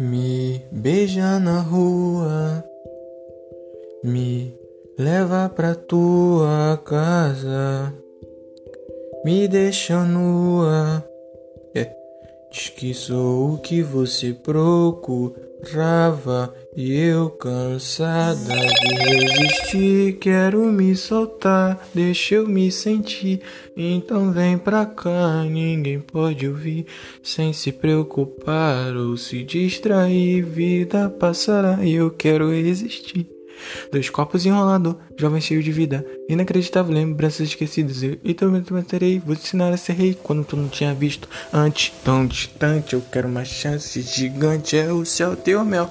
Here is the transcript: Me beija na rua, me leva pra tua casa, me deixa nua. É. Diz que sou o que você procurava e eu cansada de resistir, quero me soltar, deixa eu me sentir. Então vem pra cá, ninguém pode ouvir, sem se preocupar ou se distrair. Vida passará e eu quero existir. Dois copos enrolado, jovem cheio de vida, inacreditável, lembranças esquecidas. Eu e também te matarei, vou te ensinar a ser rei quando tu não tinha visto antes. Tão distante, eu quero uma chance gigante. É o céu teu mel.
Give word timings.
Me 0.00 0.62
beija 0.70 1.40
na 1.40 1.60
rua, 1.60 2.64
me 4.04 4.54
leva 4.96 5.48
pra 5.48 5.74
tua 5.74 6.80
casa, 6.84 7.92
me 9.24 9.48
deixa 9.48 10.04
nua. 10.04 11.04
É. 11.74 11.92
Diz 12.48 12.68
que 12.68 12.94
sou 12.94 13.54
o 13.54 13.58
que 13.58 13.82
você 13.82 14.32
procurava 15.58 16.54
e 16.76 16.94
eu 16.94 17.30
cansada 17.30 18.54
de 18.54 18.94
resistir, 18.94 20.12
quero 20.18 20.64
me 20.66 20.94
soltar, 20.94 21.88
deixa 21.94 22.36
eu 22.36 22.46
me 22.46 22.70
sentir. 22.70 23.40
Então 23.76 24.32
vem 24.32 24.56
pra 24.56 24.86
cá, 24.86 25.44
ninguém 25.44 26.00
pode 26.00 26.46
ouvir, 26.48 26.86
sem 27.22 27.52
se 27.52 27.72
preocupar 27.72 28.96
ou 28.96 29.16
se 29.16 29.42
distrair. 29.42 30.42
Vida 30.42 31.10
passará 31.10 31.84
e 31.84 31.94
eu 31.94 32.10
quero 32.10 32.52
existir. 32.52 33.37
Dois 33.90 34.10
copos 34.10 34.46
enrolado, 34.46 34.98
jovem 35.18 35.40
cheio 35.40 35.62
de 35.62 35.72
vida, 35.72 36.04
inacreditável, 36.28 36.94
lembranças 36.94 37.48
esquecidas. 37.48 38.02
Eu 38.02 38.18
e 38.22 38.34
também 38.34 38.62
te 38.62 38.72
matarei, 38.72 39.18
vou 39.18 39.34
te 39.34 39.42
ensinar 39.42 39.72
a 39.72 39.76
ser 39.76 39.94
rei 39.94 40.18
quando 40.22 40.44
tu 40.44 40.56
não 40.56 40.68
tinha 40.68 40.94
visto 40.94 41.28
antes. 41.52 41.92
Tão 42.04 42.26
distante, 42.26 42.94
eu 42.94 43.02
quero 43.12 43.28
uma 43.28 43.44
chance 43.44 44.00
gigante. 44.02 44.76
É 44.76 44.92
o 44.92 45.04
céu 45.04 45.36
teu 45.36 45.64
mel. 45.64 45.90